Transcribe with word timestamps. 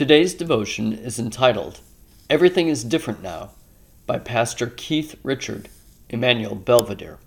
Today's 0.00 0.32
devotion 0.32 0.94
is 0.94 1.18
entitled 1.18 1.80
Everything 2.30 2.68
is 2.68 2.84
Different 2.84 3.22
Now 3.22 3.50
by 4.06 4.18
Pastor 4.18 4.66
Keith 4.66 5.14
Richard, 5.22 5.68
Emmanuel 6.08 6.54
Belvedere. 6.54 7.18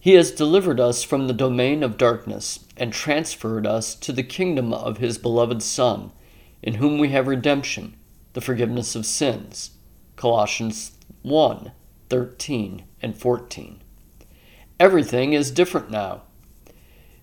He 0.00 0.14
has 0.14 0.32
delivered 0.32 0.80
us 0.80 1.04
from 1.04 1.28
the 1.28 1.32
domain 1.32 1.84
of 1.84 1.96
darkness 1.96 2.64
and 2.76 2.92
transferred 2.92 3.64
us 3.64 3.94
to 3.94 4.10
the 4.10 4.24
kingdom 4.24 4.74
of 4.74 4.98
his 4.98 5.18
beloved 5.18 5.62
Son, 5.62 6.10
in 6.64 6.74
whom 6.74 6.98
we 6.98 7.10
have 7.10 7.28
redemption, 7.28 7.94
the 8.32 8.40
forgiveness 8.40 8.96
of 8.96 9.06
sins. 9.06 9.70
Colossians 10.16 10.98
1 11.22 11.70
13 12.08 12.82
and 13.00 13.16
14. 13.16 13.80
Everything 14.80 15.32
is 15.32 15.52
different 15.52 15.92
now. 15.92 16.22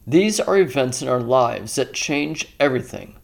These 0.07 0.39
are 0.39 0.57
events 0.57 1.01
in 1.01 1.09
our 1.09 1.19
lives 1.19 1.75
that 1.75 1.91
change 1.91 2.55
everything. 2.57 3.18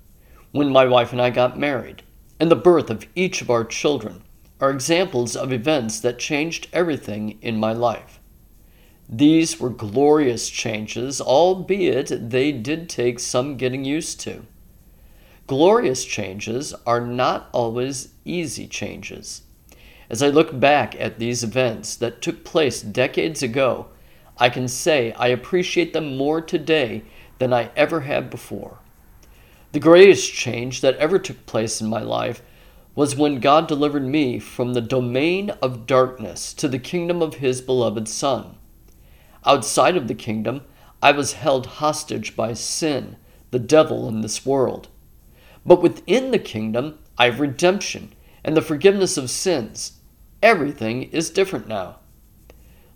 When 0.55 0.71
my 0.71 0.85
wife 0.85 1.11
and 1.11 1.21
I 1.21 1.31
got 1.31 1.59
married, 1.59 2.01
and 2.39 2.49
the 2.49 2.55
birth 2.55 2.89
of 2.89 3.05
each 3.13 3.41
of 3.41 3.49
our 3.49 3.65
children, 3.65 4.23
are 4.61 4.71
examples 4.71 5.35
of 5.35 5.51
events 5.51 5.99
that 5.99 6.17
changed 6.17 6.69
everything 6.71 7.37
in 7.41 7.59
my 7.59 7.73
life. 7.73 8.21
These 9.09 9.59
were 9.59 9.69
glorious 9.69 10.49
changes, 10.49 11.19
albeit 11.19 12.29
they 12.29 12.53
did 12.53 12.87
take 12.87 13.19
some 13.19 13.57
getting 13.57 13.83
used 13.83 14.21
to. 14.21 14.45
Glorious 15.45 16.05
changes 16.05 16.73
are 16.87 17.01
not 17.01 17.49
always 17.51 18.13
easy 18.23 18.65
changes. 18.65 19.41
As 20.09 20.23
I 20.23 20.29
look 20.29 20.57
back 20.57 20.95
at 20.97 21.19
these 21.19 21.43
events 21.43 21.97
that 21.97 22.21
took 22.21 22.45
place 22.45 22.81
decades 22.81 23.43
ago, 23.43 23.87
I 24.37 24.47
can 24.47 24.69
say 24.69 25.11
I 25.11 25.27
appreciate 25.27 25.91
them 25.91 26.15
more 26.15 26.39
today 26.39 27.03
than 27.39 27.51
I 27.51 27.71
ever 27.75 27.99
have 27.99 28.29
before. 28.29 28.79
The 29.75 29.81
greatest 29.81 30.31
change 30.31 30.79
that 30.79 30.95
ever 30.99 31.19
took 31.19 31.45
place 31.45 31.81
in 31.81 31.89
my 31.89 31.99
life 31.99 32.41
was 32.95 33.17
when 33.17 33.41
God 33.41 33.67
delivered 33.67 34.05
me 34.05 34.39
from 34.39 34.73
the 34.73 34.79
domain 34.79 35.49
of 35.61 35.85
darkness 35.85 36.53
to 36.53 36.69
the 36.69 36.79
kingdom 36.79 37.21
of 37.21 37.33
His 37.43 37.59
beloved 37.59 38.07
Son. 38.07 38.55
Outside 39.45 39.97
of 39.97 40.07
the 40.07 40.15
kingdom, 40.15 40.61
I 41.03 41.11
was 41.11 41.33
held 41.33 41.65
hostage 41.65 42.37
by 42.37 42.53
sin, 42.53 43.17
the 43.51 43.59
devil, 43.59 44.07
in 44.07 44.21
this 44.21 44.45
world. 44.45 44.87
But 45.65 45.81
within 45.81 46.31
the 46.31 46.39
kingdom, 46.39 46.97
I 47.17 47.25
have 47.25 47.41
redemption 47.41 48.13
and 48.45 48.55
the 48.55 48.61
forgiveness 48.61 49.17
of 49.17 49.29
sins. 49.29 49.99
Everything 50.41 51.03
is 51.11 51.29
different 51.29 51.67
now. 51.67 51.97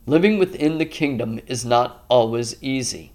Living 0.06 0.40
within 0.40 0.78
the 0.78 0.86
kingdom 0.86 1.42
is 1.46 1.66
not 1.66 2.06
always 2.08 2.56
easy. 2.64 3.12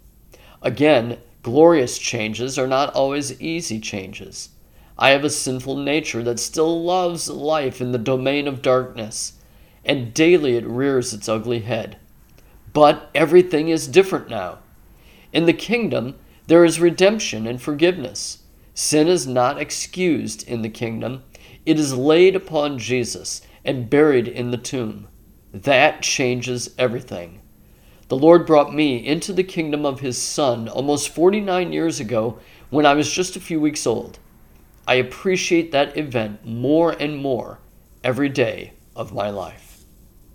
Again, 0.61 1.17
glorious 1.45 1.99
changes 1.99 2.59
are 2.59 2.67
not 2.67 2.93
always 2.95 3.39
easy 3.41 3.79
changes. 3.79 4.49
I 4.99 5.11
have 5.11 5.25
a 5.25 5.31
sinful 5.31 5.77
nature 5.77 6.23
that 6.23 6.41
still 6.41 6.83
loves 6.83 7.29
life 7.29 7.83
in 7.83 7.93
the 7.93 7.99
domain 7.99 8.49
of 8.49 8.63
darkness, 8.63 9.35
and 9.85 10.15
daily 10.15 10.57
it 10.57 10.67
rears 10.67 11.13
its 11.13 11.29
ugly 11.29 11.61
head. 11.61 11.99
But 12.73 13.11
everything 13.15 13.69
is 13.69 13.87
different 13.87 14.31
now. 14.31 14.61
In 15.35 15.45
the 15.45 15.53
kingdom, 15.53 16.15
there 16.47 16.65
is 16.65 16.81
redemption 16.81 17.47
and 17.47 17.61
forgiveness. 17.61 18.39
Sin 18.73 19.07
is 19.07 19.27
not 19.27 19.61
excused 19.61 20.49
in 20.49 20.63
the 20.63 20.71
kingdom, 20.71 21.25
it 21.67 21.79
is 21.79 21.95
laid 21.95 22.35
upon 22.35 22.79
Jesus 22.79 23.43
and 23.67 23.91
buried 23.91 24.29
in 24.29 24.51
the 24.51 24.57
tomb. 24.57 25.09
That 25.53 26.01
changes 26.01 26.75
everything. 26.79 27.43
The 28.09 28.17
Lord 28.17 28.47
brought 28.47 28.75
me 28.75 29.05
into 29.05 29.33
the 29.33 29.43
kingdom 29.43 29.87
of 29.87 30.01
His 30.01 30.21
Son 30.21 30.69
almost 30.69 31.09
49 31.09 31.73
years 31.73 32.01
ago 32.01 32.39
when 32.69 32.85
I 32.85 32.95
was 32.95 33.11
just 33.11 33.35
a 33.35 33.41
few 33.41 33.59
weeks 33.59 33.87
old. 33.87 34.19
I 34.87 34.97
appreciate 34.97 35.73
that 35.73 35.97
event 35.97 36.45
more 36.45 36.93
and 36.93 37.17
more 37.17 37.61
every 38.03 38.29
day 38.29 38.75
of 38.95 39.15
my 39.15 39.31
life. 39.31 39.74